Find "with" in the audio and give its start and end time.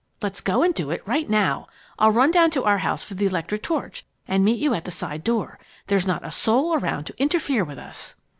7.63-7.77